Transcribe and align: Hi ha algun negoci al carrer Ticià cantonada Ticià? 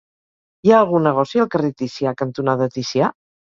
Hi 0.67 0.73
ha 0.75 0.79
algun 0.85 1.05
negoci 1.09 1.43
al 1.45 1.49
carrer 1.57 1.71
Ticià 1.83 2.17
cantonada 2.25 2.71
Ticià? 2.79 3.15